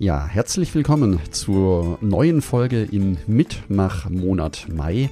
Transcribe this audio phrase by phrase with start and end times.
[0.00, 5.10] Ja, herzlich willkommen zur neuen Folge im Mitmachmonat Mai.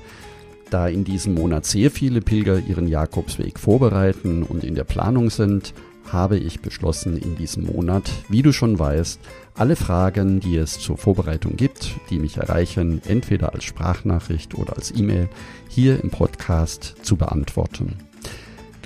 [0.71, 5.75] Da in diesem Monat sehr viele Pilger ihren Jakobsweg vorbereiten und in der Planung sind,
[6.11, 9.21] habe ich beschlossen, in diesem Monat, wie du schon weißt,
[9.57, 14.91] alle Fragen, die es zur Vorbereitung gibt, die mich erreichen, entweder als Sprachnachricht oder als
[14.97, 15.29] E-Mail,
[15.69, 18.08] hier im Podcast zu beantworten.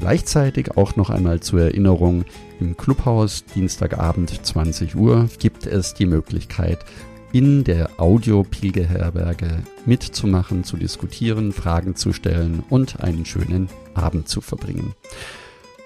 [0.03, 2.25] Gleichzeitig auch noch einmal zur Erinnerung,
[2.59, 6.85] im Clubhaus Dienstagabend 20 Uhr gibt es die Möglichkeit,
[7.31, 14.93] in der Audio-Pilgerherberge mitzumachen, zu diskutieren, Fragen zu stellen und einen schönen Abend zu verbringen.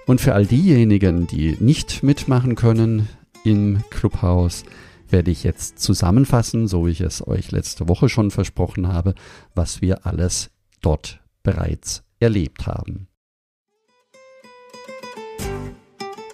[0.06, 3.10] Und für all diejenigen, die nicht mitmachen können
[3.44, 4.64] im Clubhaus,
[5.10, 9.14] werde ich jetzt zusammenfassen, so wie ich es euch letzte Woche schon versprochen habe,
[9.54, 10.48] was wir alles
[10.80, 13.05] dort bereits erlebt haben.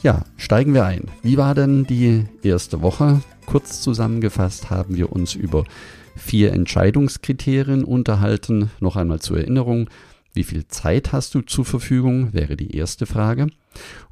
[0.00, 1.06] Ja, steigen wir ein.
[1.22, 3.20] Wie war denn die erste Woche?
[3.46, 5.64] Kurz zusammengefasst haben wir uns über
[6.14, 8.70] vier Entscheidungskriterien unterhalten.
[8.78, 9.90] Noch einmal zur Erinnerung.
[10.32, 13.48] Wie viel Zeit hast du zur Verfügung, wäre die erste Frage,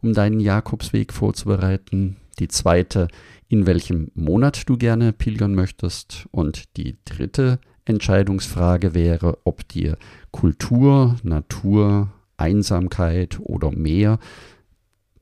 [0.02, 2.16] um deinen Jakobsweg vorzubereiten.
[2.40, 3.06] Die zweite,
[3.48, 6.26] in welchem Monat du gerne pilgern möchtest.
[6.32, 9.98] Und die dritte Entscheidungsfrage wäre, ob dir
[10.32, 14.18] Kultur, Natur, Einsamkeit oder Meer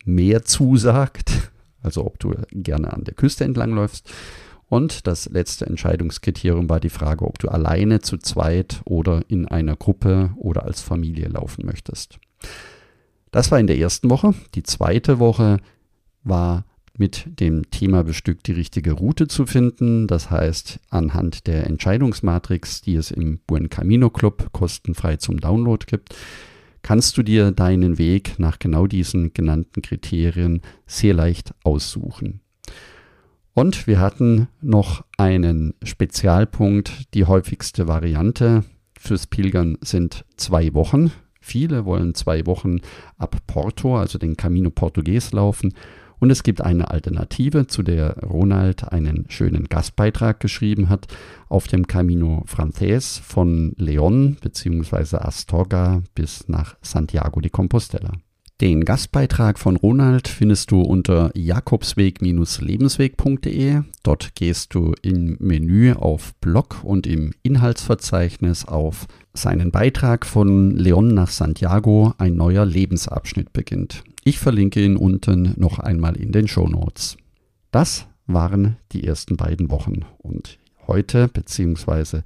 [0.05, 1.51] mehr zusagt.
[1.83, 4.11] Also ob du gerne an der Küste entlangläufst.
[4.69, 9.77] Und das letzte Entscheidungskriterium war die Frage, ob du alleine, zu zweit oder in einer
[9.77, 12.19] Gruppe oder als Familie laufen möchtest.
[13.31, 14.35] Das war in der ersten Woche.
[14.55, 15.59] Die zweite Woche
[16.23, 16.65] war
[16.97, 20.07] mit dem Thema bestückt, die richtige Route zu finden.
[20.07, 26.15] Das heißt, anhand der Entscheidungsmatrix, die es im Buen Camino Club kostenfrei zum Download gibt,
[26.85, 32.41] kannst du dir deinen Weg nach genau diesen genannten Kriterien sehr leicht aussuchen.
[33.55, 37.15] Und wir hatten noch einen Spezialpunkt.
[37.15, 38.65] Die häufigste Variante
[38.99, 41.11] fürs Pilgern sind zwei Wochen.
[41.41, 42.81] Viele wollen zwei Wochen
[43.17, 45.73] ab Porto, also den Camino Portugues, laufen.
[46.25, 51.07] Und es gibt eine Alternative, zu der Ronald einen schönen Gastbeitrag geschrieben hat,
[51.51, 55.19] auf dem Camino Frances von León bzw.
[55.19, 58.13] Astorga bis nach Santiago de Compostela.
[58.63, 63.83] Den Gastbeitrag von Ronald findest du unter jakobsweg-lebensweg.de.
[64.03, 71.09] Dort gehst du im Menü auf Blog und im Inhaltsverzeichnis auf seinen Beitrag von Leon
[71.09, 74.05] nach Santiago, ein neuer Lebensabschnitt beginnt.
[74.27, 77.19] Ich verlinke ihn unten noch einmal in den Show Notes.
[77.71, 82.23] Das waren die ersten beiden Wochen und heute bzw.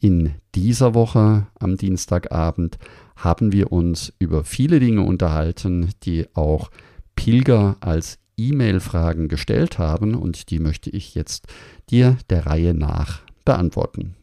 [0.00, 2.78] in dieser Woche am Dienstagabend
[3.16, 6.70] haben wir uns über viele Dinge unterhalten, die auch
[7.14, 11.46] Pilger als E-Mail-Fragen gestellt haben und die möchte ich jetzt
[11.90, 14.14] dir der Reihe nach beantworten.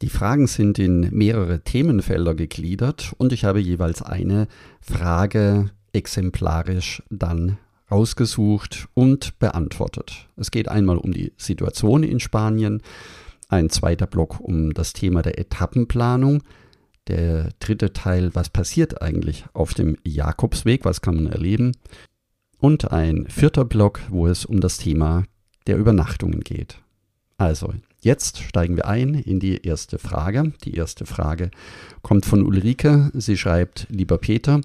[0.00, 4.48] Die Fragen sind in mehrere Themenfelder gegliedert und ich habe jeweils eine
[4.80, 7.58] Frage exemplarisch dann
[7.90, 10.28] rausgesucht und beantwortet.
[10.36, 12.82] Es geht einmal um die Situation in Spanien,
[13.48, 16.42] ein zweiter Block um das Thema der Etappenplanung,
[17.08, 21.72] der dritte Teil, was passiert eigentlich auf dem Jakobsweg, was kann man erleben.
[22.58, 25.24] Und ein vierter Block, wo es um das Thema
[25.66, 26.78] der Übernachtungen geht.
[27.38, 30.52] Also, jetzt steigen wir ein in die erste Frage.
[30.64, 31.50] Die erste Frage
[32.02, 33.10] kommt von Ulrike.
[33.14, 34.60] Sie schreibt, lieber Peter,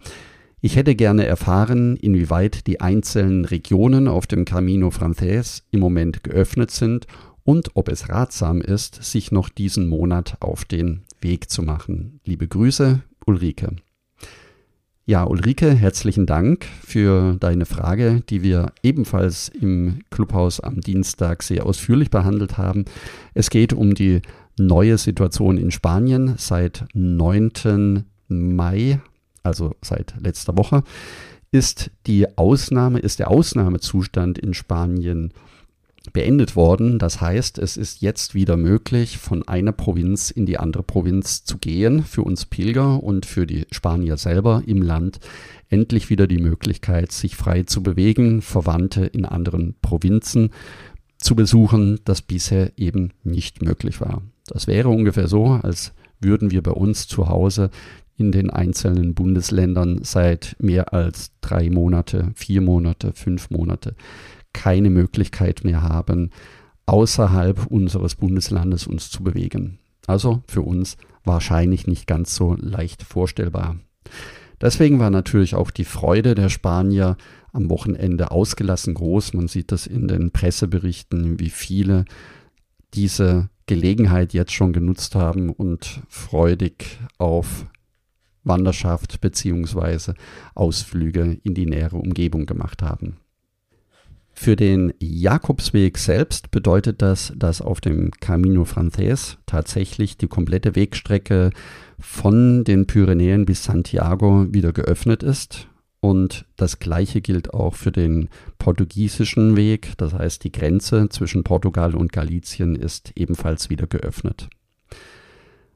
[0.66, 6.72] ich hätte gerne erfahren, inwieweit die einzelnen Regionen auf dem Camino Frances im Moment geöffnet
[6.72, 7.06] sind
[7.44, 12.20] und ob es ratsam ist, sich noch diesen Monat auf den Weg zu machen.
[12.26, 13.76] Liebe Grüße, Ulrike.
[15.06, 21.67] Ja, Ulrike, herzlichen Dank für deine Frage, die wir ebenfalls im Clubhaus am Dienstag sehr
[21.67, 22.85] ausführlich behandelt haben.
[23.35, 24.23] Es geht um die
[24.58, 28.03] neue Situation in Spanien seit 9.
[28.29, 29.00] Mai,
[29.46, 30.84] also seit letzter Woche,
[31.52, 35.32] ist die Ausnahme, ist der Ausnahmezustand in Spanien
[36.14, 37.00] beendet worden.
[37.00, 41.58] Das heißt, es ist jetzt wieder möglich, von einer Provinz in die andere Provinz zu
[41.58, 45.20] gehen, für uns Pilger und für die Spanier selber im Land
[45.70, 50.52] endlich wieder die Möglichkeit, sich frei zu bewegen, Verwandte in anderen Provinzen
[51.18, 54.22] zu besuchen, das bisher eben nicht möglich war.
[54.48, 57.72] Das wäre ungefähr so, als würden wir bei uns zu Hause
[58.17, 63.96] in den einzelnen Bundesländern seit mehr als drei Monate, vier Monate, fünf Monate
[64.53, 66.29] keine Möglichkeit mehr haben,
[66.85, 69.79] außerhalb unseres Bundeslandes uns zu bewegen.
[70.08, 73.78] Also für uns wahrscheinlich nicht ganz so leicht vorstellbar.
[74.62, 77.17] Deswegen war natürlich auch die Freude der Spanier
[77.52, 79.34] am Wochenende ausgelassen groß.
[79.34, 82.06] Man sieht das in den Presseberichten, wie viele
[82.94, 87.66] diese Gelegenheit jetzt schon genutzt haben und freudig auf
[88.46, 90.14] Wanderschaft bzw.
[90.53, 93.18] Ausflüge in die nähere Umgebung gemacht haben.
[94.38, 101.52] Für den Jakobsweg selbst bedeutet das, dass auf dem Camino Frances tatsächlich die komplette Wegstrecke
[102.00, 105.70] von den Pyrenäen bis Santiago wieder geöffnet ist.
[106.02, 108.28] Und das gleiche gilt auch für den
[108.59, 109.94] portugiesischen Weg.
[109.98, 114.50] Das heißt, die Grenze zwischen Portugal und Galizien ist ebenfalls wieder geöffnet.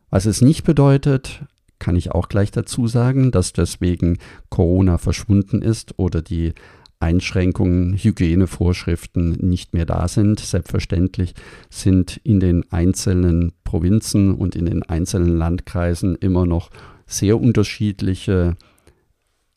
[0.10, 1.46] Was es nicht bedeutet,
[1.80, 4.18] kann ich auch gleich dazu sagen, dass deswegen
[4.50, 6.54] Corona verschwunden ist oder die
[7.00, 10.40] Einschränkungen, Hygienevorschriften nicht mehr da sind.
[10.40, 11.34] Selbstverständlich
[11.70, 16.70] sind in den einzelnen Provinzen und in den einzelnen Landkreisen immer noch
[17.06, 18.58] sehr unterschiedliche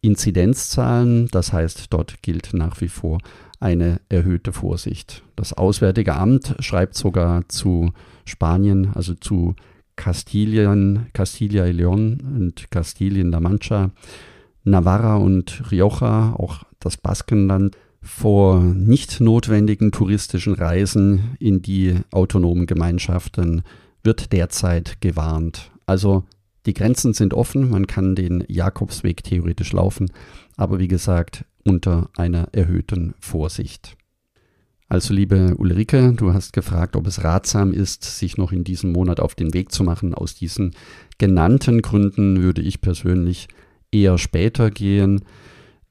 [0.03, 1.29] Inzidenzzahlen.
[1.33, 3.19] Das heißt, dort gilt nach wie vor
[3.59, 5.23] eine erhöhte Vorsicht.
[5.37, 7.93] Das Auswärtige Amt schreibt sogar zu
[8.25, 9.55] Spanien, also zu
[10.03, 13.93] Kastilien, Castilla y León und Kastilien-La Mancha,
[14.65, 23.63] Navarra und Rioja, auch das Baskenland, vor nicht notwendigen touristischen Reisen in die autonomen Gemeinschaften
[24.03, 25.71] wird derzeit gewarnt.
[25.87, 26.25] Also
[26.67, 30.11] die Grenzen sind offen, man kann den Jakobsweg theoretisch laufen,
[30.57, 33.97] aber wie gesagt unter einer erhöhten Vorsicht.
[34.93, 39.21] Also liebe Ulrike, du hast gefragt, ob es ratsam ist, sich noch in diesem Monat
[39.21, 40.13] auf den Weg zu machen.
[40.13, 40.73] Aus diesen
[41.17, 43.49] genannten Gründen würde ich persönlich
[43.91, 45.23] eher später gehen.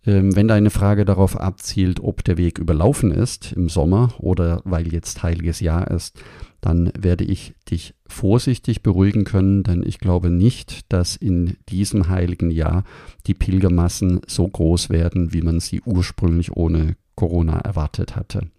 [0.05, 4.93] Ähm, wenn deine Frage darauf abzielt, ob der Weg überlaufen ist im Sommer oder weil
[4.93, 6.21] jetzt heiliges Jahr ist,
[6.61, 12.51] dann werde ich dich vorsichtig beruhigen können, denn ich glaube nicht, dass in diesem heiligen
[12.51, 12.83] Jahr
[13.25, 18.51] die Pilgermassen so groß werden, wie man sie ursprünglich ohne Corona erwartet hatte.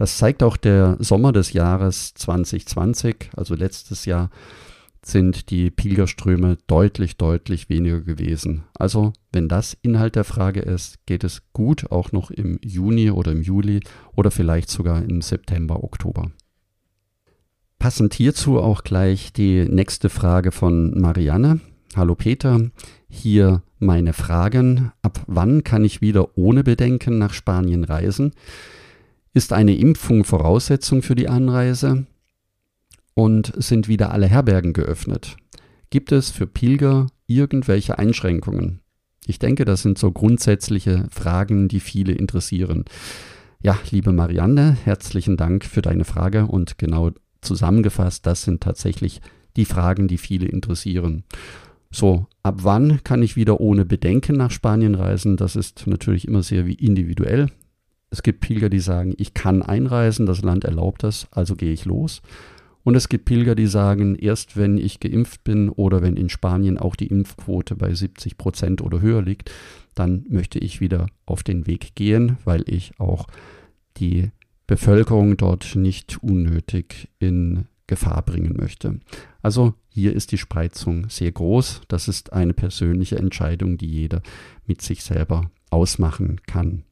[0.00, 4.30] Das zeigt auch der Sommer des Jahres 2020, also letztes Jahr
[5.04, 8.64] sind die Pilgerströme deutlich, deutlich weniger gewesen.
[8.72, 13.32] Also, wenn das Inhalt der Frage ist, geht es gut auch noch im Juni oder
[13.32, 13.80] im Juli
[14.16, 16.30] oder vielleicht sogar im September, Oktober.
[17.78, 21.60] Passend hierzu auch gleich die nächste Frage von Marianne.
[21.94, 22.70] Hallo Peter,
[23.10, 24.92] hier meine Fragen.
[25.02, 28.32] Ab wann kann ich wieder ohne Bedenken nach Spanien reisen?
[29.32, 32.06] Ist eine Impfung Voraussetzung für die Anreise?
[33.14, 35.36] und sind wieder alle Herbergen geöffnet.
[35.90, 38.80] Gibt es für Pilger irgendwelche Einschränkungen?
[39.26, 42.84] Ich denke, das sind so grundsätzliche Fragen, die viele interessieren.
[43.62, 47.10] Ja, liebe Marianne, herzlichen Dank für deine Frage und genau
[47.42, 49.20] zusammengefasst, das sind tatsächlich
[49.56, 51.24] die Fragen, die viele interessieren.
[51.90, 55.36] So, ab wann kann ich wieder ohne Bedenken nach Spanien reisen?
[55.36, 57.50] Das ist natürlich immer sehr individuell.
[58.10, 61.84] Es gibt Pilger, die sagen, ich kann einreisen, das Land erlaubt das, also gehe ich
[61.84, 62.22] los.
[62.82, 66.78] Und es gibt Pilger, die sagen, erst wenn ich geimpft bin oder wenn in Spanien
[66.78, 69.50] auch die Impfquote bei 70 Prozent oder höher liegt,
[69.94, 73.26] dann möchte ich wieder auf den Weg gehen, weil ich auch
[73.98, 74.30] die
[74.66, 79.00] Bevölkerung dort nicht unnötig in Gefahr bringen möchte.
[79.42, 81.82] Also hier ist die Spreizung sehr groß.
[81.88, 84.22] Das ist eine persönliche Entscheidung, die jeder
[84.66, 86.84] mit sich selber ausmachen kann.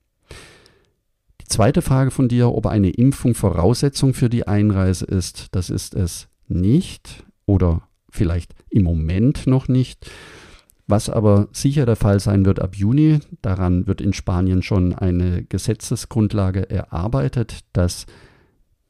[1.48, 5.48] Zweite Frage von dir, ob eine Impfung Voraussetzung für die Einreise ist.
[5.52, 10.10] Das ist es nicht oder vielleicht im Moment noch nicht.
[10.86, 15.42] Was aber sicher der Fall sein wird ab Juni, daran wird in Spanien schon eine
[15.42, 18.06] Gesetzesgrundlage erarbeitet, dass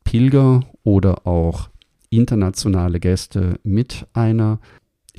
[0.04, 1.70] Pilger oder auch
[2.10, 4.60] internationale Gäste mit einer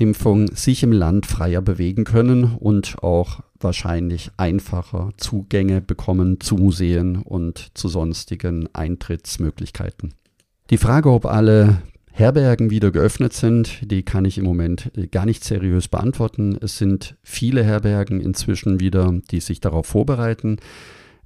[0.00, 7.16] Impfung sich im Land freier bewegen können und auch wahrscheinlich einfacher Zugänge bekommen zu Museen
[7.16, 10.14] und zu sonstigen Eintrittsmöglichkeiten.
[10.70, 15.44] Die Frage, ob alle Herbergen wieder geöffnet sind, die kann ich im Moment gar nicht
[15.44, 16.56] seriös beantworten.
[16.60, 20.56] Es sind viele Herbergen inzwischen wieder, die sich darauf vorbereiten.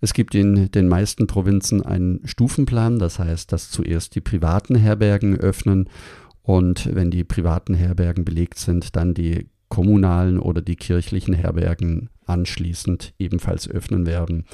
[0.01, 5.39] Es gibt in den meisten Provinzen einen Stufenplan, das heißt, dass zuerst die privaten Herbergen
[5.39, 5.89] öffnen
[6.45, 13.15] und wenn die privaten Herbergen belegt sind, dann die kommunalen oder die kirchlichen Herbergen anschließend
[13.19, 14.45] ebenfalls öffnen werden.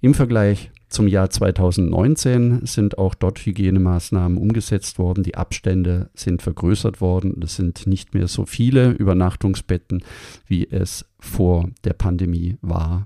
[0.00, 5.22] Im Vergleich zum Jahr 2019 sind auch dort Hygienemaßnahmen umgesetzt worden.
[5.22, 7.40] Die Abstände sind vergrößert worden.
[7.42, 10.02] Es sind nicht mehr so viele Übernachtungsbetten,
[10.46, 13.04] wie es vor der Pandemie war.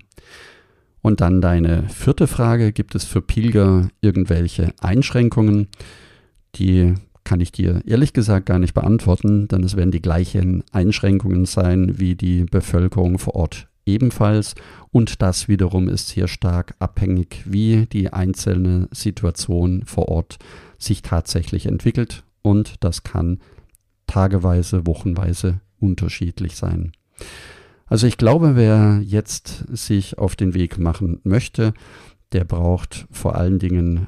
[1.01, 5.67] Und dann deine vierte Frage, gibt es für Pilger irgendwelche Einschränkungen?
[6.55, 11.45] Die kann ich dir ehrlich gesagt gar nicht beantworten, denn es werden die gleichen Einschränkungen
[11.45, 14.55] sein wie die Bevölkerung vor Ort ebenfalls.
[14.91, 20.37] Und das wiederum ist sehr stark abhängig, wie die einzelne Situation vor Ort
[20.77, 22.23] sich tatsächlich entwickelt.
[22.41, 23.39] Und das kann
[24.07, 26.91] tageweise, wochenweise unterschiedlich sein.
[27.85, 31.73] Also ich glaube, wer jetzt sich auf den Weg machen möchte,
[32.31, 34.07] der braucht vor allen Dingen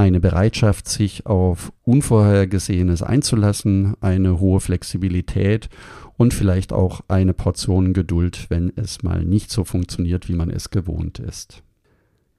[0.00, 5.68] eine Bereitschaft, sich auf Unvorhergesehenes einzulassen, eine hohe Flexibilität
[6.16, 10.70] und vielleicht auch eine Portion Geduld, wenn es mal nicht so funktioniert, wie man es
[10.70, 11.62] gewohnt ist.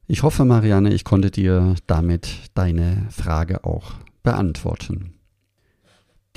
[0.08, 5.14] Ich hoffe, Marianne, ich konnte dir damit deine Frage auch beantworten.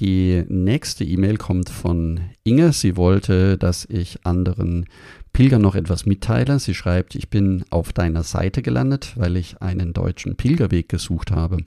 [0.00, 2.72] Die nächste E-Mail kommt von Inge.
[2.72, 4.86] Sie wollte, dass ich anderen
[5.34, 6.58] Pilgern noch etwas mitteile.
[6.58, 11.58] Sie schreibt, ich bin auf deiner Seite gelandet, weil ich einen deutschen Pilgerweg gesucht habe.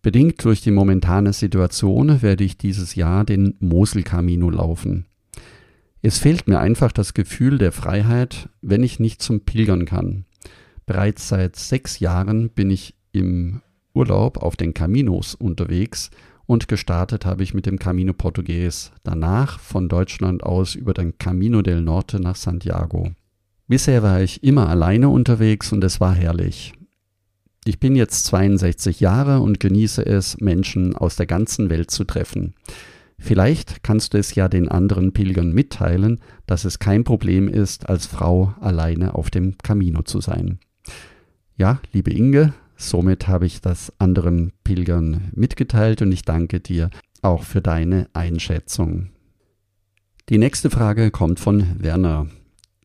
[0.00, 5.04] Bedingt durch die momentane Situation werde ich dieses Jahr den Mosel-Camino laufen.
[6.00, 10.24] Es fehlt mir einfach das Gefühl der Freiheit, wenn ich nicht zum Pilgern kann.
[10.86, 13.60] Bereits seit sechs Jahren bin ich im
[13.92, 16.10] Urlaub auf den Caminos unterwegs
[16.50, 21.62] und gestartet habe ich mit dem Camino Portugues, danach von Deutschland aus über den Camino
[21.62, 23.12] del Norte nach Santiago.
[23.68, 26.72] Bisher war ich immer alleine unterwegs und es war herrlich.
[27.64, 32.54] Ich bin jetzt 62 Jahre und genieße es, Menschen aus der ganzen Welt zu treffen.
[33.16, 38.06] Vielleicht kannst du es ja den anderen Pilgern mitteilen, dass es kein Problem ist, als
[38.06, 40.58] Frau alleine auf dem Camino zu sein.
[41.56, 46.88] Ja, liebe Inge, Somit habe ich das anderen Pilgern mitgeteilt und ich danke dir
[47.20, 49.10] auch für deine Einschätzung.
[50.30, 52.28] Die nächste Frage kommt von Werner.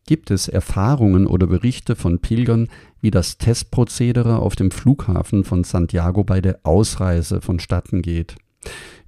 [0.06, 2.68] Gibt es Erfahrungen oder Berichte von Pilgern,
[3.00, 8.36] wie das Testprozedere auf dem Flughafen von Santiago bei der Ausreise vonstatten geht?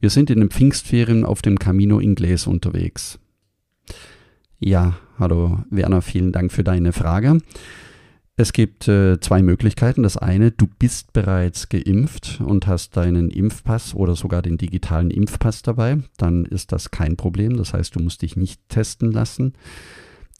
[0.00, 3.18] Wir sind in den Pfingstferien auf dem Camino Inglés unterwegs.
[4.58, 7.40] Ja, hallo Werner, vielen Dank für deine Frage.
[8.40, 10.04] Es gibt äh, zwei Möglichkeiten.
[10.04, 15.62] Das eine, du bist bereits geimpft und hast deinen Impfpass oder sogar den digitalen Impfpass
[15.62, 15.98] dabei.
[16.18, 17.56] Dann ist das kein Problem.
[17.56, 19.54] Das heißt, du musst dich nicht testen lassen.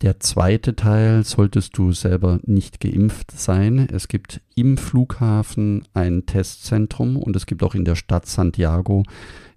[0.01, 3.89] Der zweite Teil, solltest du selber nicht geimpft sein.
[3.93, 9.03] Es gibt im Flughafen ein Testzentrum und es gibt auch in der Stadt Santiago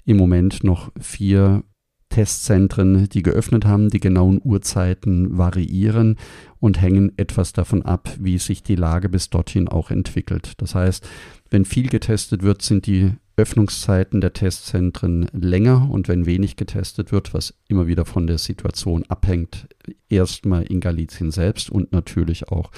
[0.04, 1.64] im Moment noch vier
[2.12, 3.90] Testzentren, die geöffnet haben.
[3.90, 6.18] Die genauen Uhrzeiten variieren
[6.60, 10.54] und hängen etwas davon ab, wie sich die Lage bis dorthin auch entwickelt.
[10.58, 11.08] Das heißt,
[11.50, 17.34] wenn viel getestet wird, sind die Öffnungszeiten der Testzentren länger und wenn wenig getestet wird,
[17.34, 19.68] was immer wieder von der Situation abhängt,
[20.10, 22.72] erstmal in Galizien selbst und natürlich auch,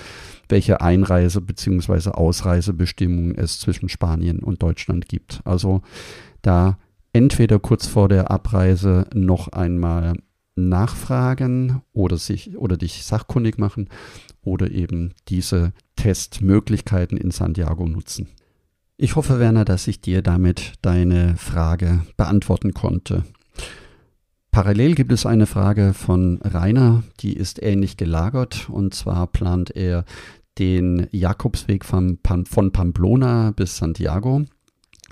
[0.48, 2.12] welche Einreise- bzw.
[2.12, 5.42] Ausreisebestimmungen es zwischen Spanien und Deutschland gibt.
[5.44, 5.82] Also
[6.42, 6.78] da
[7.14, 10.16] entweder kurz vor der Abreise noch einmal
[10.56, 13.90] nachfragen oder sich oder dich sachkundig machen
[14.42, 18.28] oder eben diese Testmöglichkeiten in Santiago nutzen.
[18.98, 23.24] Ich hoffe, Werner, dass ich dir damit deine Frage beantworten konnte.
[24.52, 30.06] Parallel gibt es eine Frage von Rainer, die ist ähnlich gelagert und zwar plant er
[30.60, 34.46] den Jakobsweg von, Pamplona bis Santiago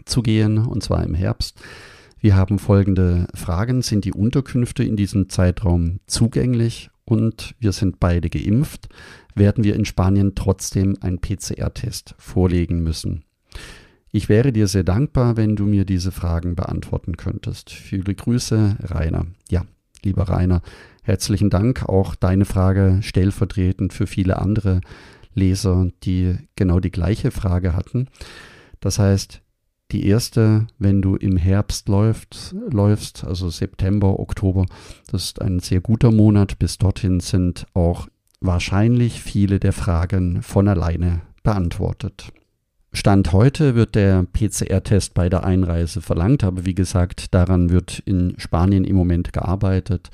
[0.06, 1.60] zu gehen und zwar im Herbst.
[2.20, 3.82] Wir haben folgende Fragen.
[3.82, 8.90] Sind die Unterkünfte in diesem Zeitraum zugänglich und wir sind beide geimpft?
[9.34, 13.26] Werden wir in Spanien trotzdem einen PCR-Test vorlegen müssen?
[14.12, 17.72] Ich wäre dir sehr dankbar, wenn du mir diese Fragen beantworten könntest.
[17.72, 19.26] Viele Grüße, Rainer.
[19.50, 19.66] Ja,
[20.04, 20.62] lieber Rainer,
[21.04, 21.88] herzlichen Dank.
[21.90, 24.82] Auch deine Frage stellvertretend für viele andere
[25.34, 28.10] Leser, die genau die gleiche Frage hatten.
[28.82, 29.42] Das heißt,
[29.92, 34.66] die erste, wenn du im Herbst läufst, läufst, also September, Oktober,
[35.12, 36.60] das ist ein sehr guter Monat.
[36.60, 38.08] Bis dorthin sind auch
[38.40, 42.32] wahrscheinlich viele der Fragen von alleine beantwortet.
[42.94, 48.34] Stand heute wird der PCR-Test bei der Einreise verlangt, aber wie gesagt, daran wird in
[48.38, 50.10] Spanien im Moment gearbeitet,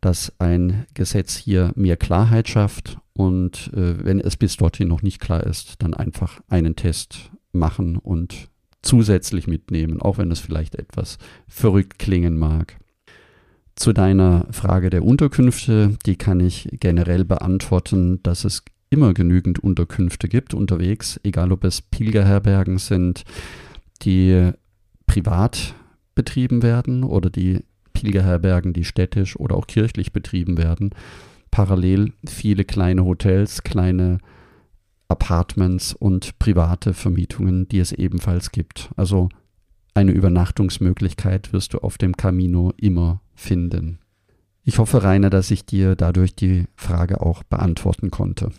[0.00, 5.20] dass ein Gesetz hier mehr Klarheit schafft und äh, wenn es bis dorthin noch nicht
[5.20, 8.48] klar ist, dann einfach einen Test machen und
[8.84, 12.76] zusätzlich mitnehmen, auch wenn es vielleicht etwas verrückt klingen mag.
[13.76, 20.28] Zu deiner Frage der Unterkünfte, die kann ich generell beantworten, dass es immer genügend Unterkünfte
[20.28, 23.24] gibt unterwegs, egal ob es Pilgerherbergen sind,
[24.02, 24.52] die
[25.06, 25.74] privat
[26.14, 30.90] betrieben werden oder die Pilgerherbergen, die städtisch oder auch kirchlich betrieben werden.
[31.50, 34.18] Parallel viele kleine Hotels, kleine
[35.08, 38.90] Apartments und private Vermietungen, die es ebenfalls gibt.
[38.96, 39.28] Also
[39.94, 43.98] eine Übernachtungsmöglichkeit wirst du auf dem Camino immer finden.
[44.64, 48.50] Ich hoffe, Rainer, dass ich dir dadurch die Frage auch beantworten konnte.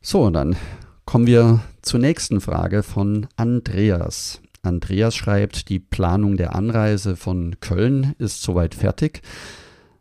[0.00, 0.56] So, dann
[1.04, 4.40] kommen wir zur nächsten Frage von Andreas.
[4.62, 9.22] Andreas schreibt, die Planung der Anreise von Köln ist soweit fertig.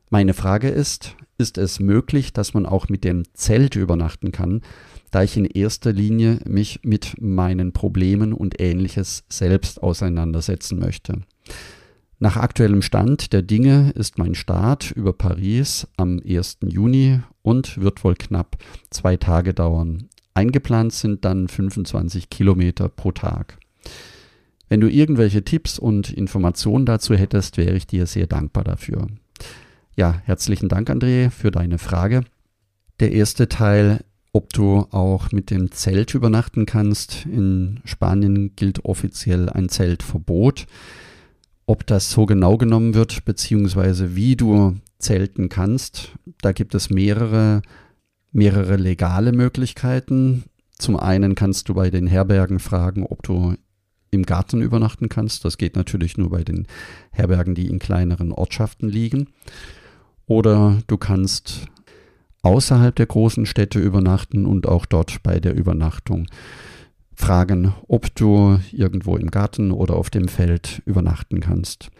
[0.09, 4.61] Meine Frage ist, ist es möglich, dass man auch mit dem Zelt übernachten kann,
[5.11, 11.21] da ich in erster Linie mich mit meinen Problemen und ähnliches selbst auseinandersetzen möchte.
[12.19, 16.59] Nach aktuellem Stand der Dinge ist mein Start über Paris am 1.
[16.67, 18.57] Juni und wird wohl knapp
[18.89, 20.07] zwei Tage dauern.
[20.33, 23.57] Eingeplant sind dann 25 Kilometer pro Tag.
[24.69, 29.07] Wenn du irgendwelche Tipps und Informationen dazu hättest, wäre ich dir sehr dankbar dafür.
[29.97, 32.23] Ja, herzlichen Dank, André, für deine Frage.
[32.99, 37.25] Der erste Teil, ob du auch mit dem Zelt übernachten kannst.
[37.25, 40.67] In Spanien gilt offiziell ein Zeltverbot.
[41.65, 47.61] Ob das so genau genommen wird, beziehungsweise wie du zelten kannst, da gibt es mehrere,
[48.31, 50.43] mehrere legale Möglichkeiten.
[50.77, 53.55] Zum einen kannst du bei den Herbergen fragen, ob du
[54.11, 55.45] im Garten übernachten kannst.
[55.45, 56.67] Das geht natürlich nur bei den
[57.11, 59.27] Herbergen, die in kleineren Ortschaften liegen.
[60.25, 61.67] Oder du kannst
[62.41, 66.27] außerhalb der großen Städte übernachten und auch dort bei der Übernachtung
[67.13, 71.91] fragen, ob du irgendwo im Garten oder auf dem Feld übernachten kannst.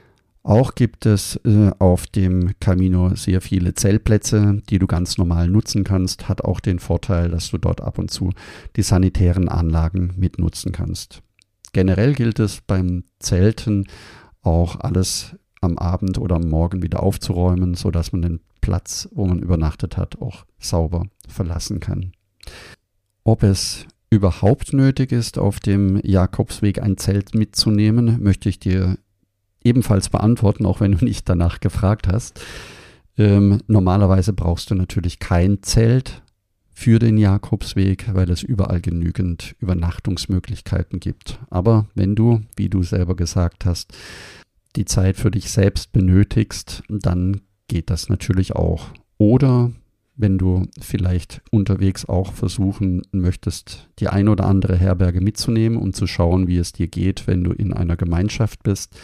[0.43, 5.83] Auch gibt es äh, auf dem Camino sehr viele Zeltplätze, die du ganz normal nutzen
[5.83, 6.27] kannst.
[6.27, 8.31] Hat auch den Vorteil, dass du dort ab und zu
[8.75, 11.21] die sanitären Anlagen mitnutzen kannst.
[11.73, 13.85] Generell gilt es beim Zelten
[14.41, 19.39] auch alles am Abend oder am Morgen wieder aufzuräumen, sodass man den Platz, wo man
[19.39, 22.13] übernachtet hat, auch sauber verlassen kann.
[23.23, 28.97] Ob es überhaupt nötig ist, auf dem Jakobsweg ein Zelt mitzunehmen, möchte ich dir
[29.63, 32.41] ebenfalls beantworten, auch wenn du nicht danach gefragt hast.
[33.17, 36.21] Ähm, normalerweise brauchst du natürlich kein Zelt
[36.73, 41.39] für den Jakobsweg, weil es überall genügend Übernachtungsmöglichkeiten gibt.
[41.49, 43.93] Aber wenn du, wie du selber gesagt hast,
[44.75, 47.41] die Zeit für dich selbst benötigst, dann
[47.71, 48.89] geht das natürlich auch.
[49.17, 49.71] Oder
[50.17, 56.05] wenn du vielleicht unterwegs auch versuchen möchtest, die ein oder andere Herberge mitzunehmen, um zu
[56.05, 58.99] schauen, wie es dir geht, wenn du in einer Gemeinschaft bist.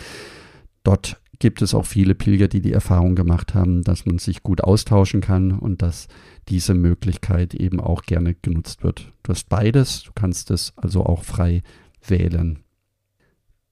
[0.83, 4.61] Dort gibt es auch viele Pilger, die die Erfahrung gemacht haben, dass man sich gut
[4.61, 6.09] austauschen kann und dass
[6.49, 9.13] diese Möglichkeit eben auch gerne genutzt wird.
[9.23, 11.63] Du hast beides, du kannst es also auch frei
[12.05, 12.59] wählen.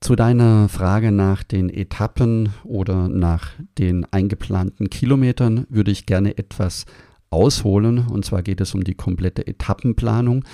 [0.06, 6.86] Zu deiner Frage nach den Etappen oder nach den eingeplanten Kilometern würde ich gerne etwas
[7.32, 8.06] ausholen.
[8.06, 10.46] Und zwar geht es um die komplette Etappenplanung.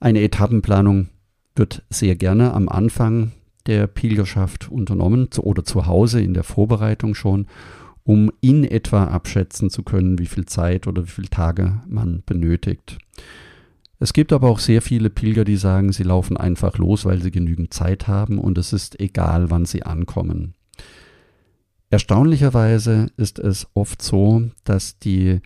[0.00, 1.10] Eine Etappenplanung
[1.54, 3.32] wird sehr gerne am Anfang
[3.66, 7.48] der Pilgerschaft unternommen oder zu Hause in der Vorbereitung schon,
[8.02, 12.96] um in etwa abschätzen zu können, wie viel Zeit oder wie viele Tage man benötigt.
[14.02, 17.30] Es gibt aber auch sehr viele Pilger, die sagen, sie laufen einfach los, weil sie
[17.30, 20.54] genügend Zeit haben und es ist egal, wann sie ankommen.
[21.90, 25.40] Erstaunlicherweise ist es oft so, dass die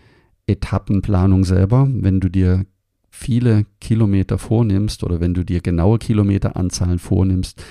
[0.47, 2.65] Etappenplanung selber, wenn du dir
[3.09, 7.61] viele Kilometer vornimmst oder wenn du dir genaue Kilometeranzahlen vornimmst,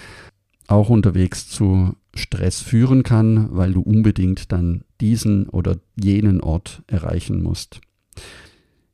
[0.67, 7.43] auch unterwegs zu Stress führen kann, weil du unbedingt dann diesen oder jenen Ort erreichen
[7.43, 7.81] musst.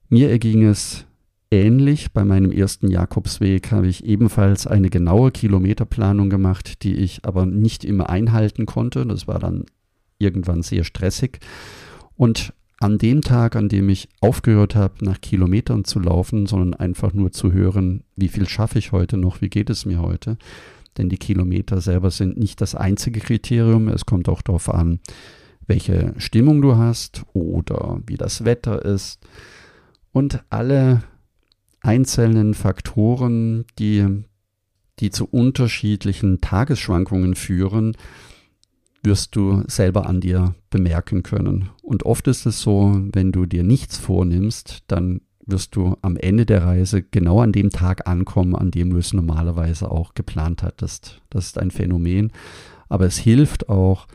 [0.09, 1.07] Mir erging es
[1.51, 2.13] ähnlich.
[2.13, 7.85] Bei meinem ersten Jakobsweg habe ich ebenfalls eine genaue Kilometerplanung gemacht, die ich aber nicht
[7.85, 9.07] immer einhalten konnte.
[9.07, 9.67] Das war dann
[10.19, 11.41] irgendwann sehr stressig.
[12.17, 17.13] Und an dem Tag, an dem ich aufgehört habe, nach Kilometern zu laufen, sondern einfach
[17.13, 20.39] nur zu hören, wie viel schaffe ich heute noch, wie geht es mir heute.
[20.97, 23.89] Denn die Kilometer selber sind nicht das einzige Kriterium.
[23.89, 25.01] Es kommt auch darauf an,
[25.67, 29.21] welche Stimmung du hast oder wie das Wetter ist.
[30.13, 31.03] Und alle
[31.81, 34.25] einzelnen Faktoren, die
[35.01, 37.97] die zu unterschiedlichen Tagesschwankungen führen,
[39.03, 41.71] wirst du selber an dir bemerken können.
[41.83, 46.45] Und oft ist es so, wenn du dir nichts vornimmst, dann wirst du am Ende
[46.45, 51.23] der Reise genau an dem Tag ankommen, an dem du es normalerweise auch geplant hattest.
[51.31, 52.31] Das ist ein Phänomen,
[52.89, 54.07] aber es hilft auch,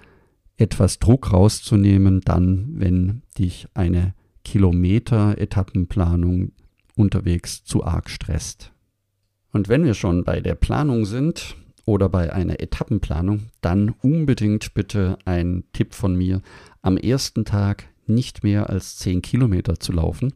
[0.58, 4.14] etwas Druck rauszunehmen, dann, wenn dich eine
[4.46, 6.54] Kilometer-Etappenplanung
[6.96, 8.72] unterwegs zu arg stresst.
[9.52, 11.56] Und wenn wir schon bei der Planung sind
[11.86, 16.42] oder bei einer Etappenplanung, dann unbedingt bitte ein Tipp von mir,
[16.82, 20.34] am ersten Tag nicht mehr als 10 Kilometer zu laufen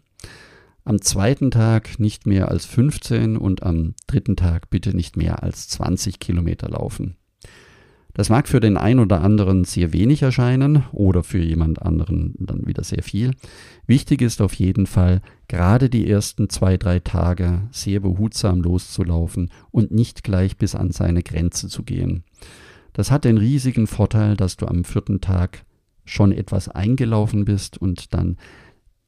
[0.89, 5.67] am zweiten Tag nicht mehr als 15 und am dritten Tag bitte nicht mehr als
[5.69, 7.15] 20 Kilometer laufen.
[8.19, 12.67] Das mag für den einen oder anderen sehr wenig erscheinen oder für jemand anderen dann
[12.67, 13.32] wieder sehr viel.
[13.88, 19.91] Wichtig ist auf jeden Fall, gerade die ersten zwei, drei Tage sehr behutsam loszulaufen und
[19.91, 22.25] nicht gleich bis an seine Grenze zu gehen.
[22.91, 25.63] Das hat den riesigen Vorteil, dass du am vierten Tag
[26.03, 28.36] schon etwas eingelaufen bist und dann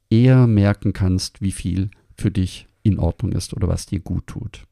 [0.10, 4.64] eher merken kannst, wie viel für dich in Ordnung ist oder was dir gut tut.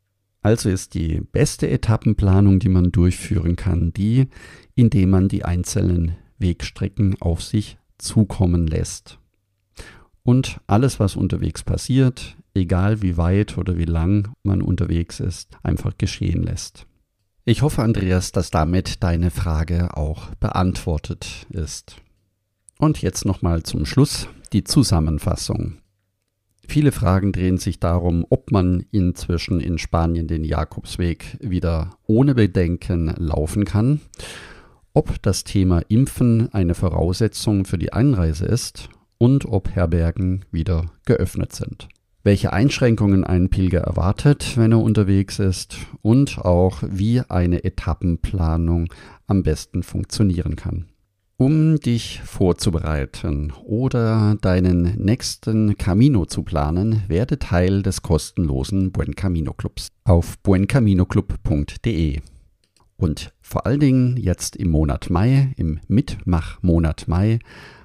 [0.41, 4.28] Also ist die beste Etappenplanung, die man durchführen kann, die,
[4.75, 9.19] indem man die einzelnen Wegstrecken auf sich zukommen lässt.
[10.23, 15.97] Und alles, was unterwegs passiert, egal wie weit oder wie lang man unterwegs ist, einfach
[15.97, 16.86] geschehen lässt.
[17.45, 21.97] Ich hoffe, Andreas, dass damit deine Frage auch beantwortet ist.
[22.78, 25.80] Und jetzt nochmal zum Schluss die Zusammenfassung.
[26.69, 33.12] Viele Fragen drehen sich darum, ob man inzwischen in Spanien den Jakobsweg wieder ohne Bedenken
[33.17, 34.01] laufen kann,
[34.93, 41.53] ob das Thema Impfen eine Voraussetzung für die Einreise ist und ob Herbergen wieder geöffnet
[41.53, 41.89] sind.
[42.21, 48.93] Welche Einschränkungen ein Pilger erwartet, wenn er unterwegs ist und auch wie eine Etappenplanung
[49.25, 50.86] am besten funktionieren kann.
[51.41, 59.54] Um dich vorzubereiten oder deinen nächsten Camino zu planen, werde Teil des kostenlosen Buen Camino
[59.54, 62.19] Clubs auf buencaminoclub.de.
[62.97, 67.39] Und vor allen Dingen jetzt im Monat Mai, im Mitmachmonat Mai,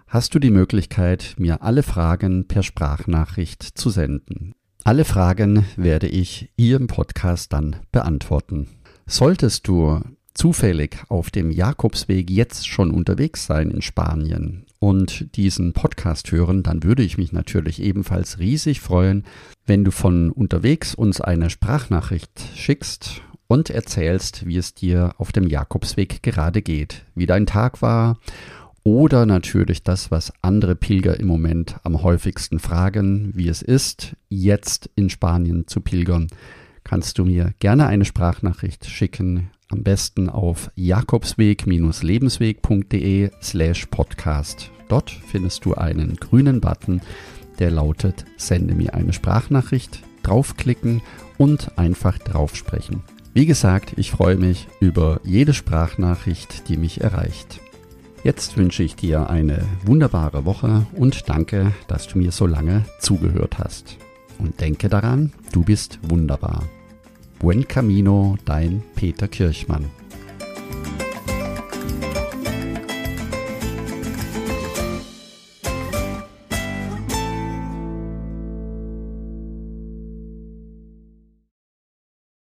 [0.09, 4.55] hast du die Möglichkeit, mir alle Fragen per Sprachnachricht zu senden.
[4.83, 8.67] Alle Fragen werde ich hier im Podcast dann beantworten.
[9.07, 10.01] Solltest du
[10.35, 16.83] zufällig auf dem Jakobsweg jetzt schon unterwegs sein in Spanien und diesen Podcast hören, dann
[16.83, 19.25] würde ich mich natürlich ebenfalls riesig freuen,
[19.65, 25.49] wenn du von unterwegs uns eine Sprachnachricht schickst und erzählst, wie es dir auf dem
[25.49, 28.19] Jakobsweg gerade geht, wie dein Tag war
[28.83, 34.91] oder natürlich das, was andere Pilger im Moment am häufigsten fragen, wie es ist, jetzt
[34.95, 36.27] in Spanien zu pilgern,
[36.85, 44.71] kannst du mir gerne eine Sprachnachricht schicken am besten auf jakobsweg-lebensweg.de slash podcast.
[44.89, 47.01] Dort findest du einen grünen Button,
[47.59, 51.03] der lautet Sende mir eine Sprachnachricht, draufklicken
[51.39, 53.03] und einfach draufsprechen.
[53.33, 57.61] Wie gesagt, ich freue mich über jede Sprachnachricht, die mich erreicht.
[58.23, 63.59] Jetzt wünsche ich dir eine wunderbare Woche und danke, dass du mir so lange zugehört
[63.59, 63.99] hast.
[64.39, 66.65] Und denke daran, du bist wunderbar.
[67.45, 69.91] Buen Camino, dein Peter Kirchmann.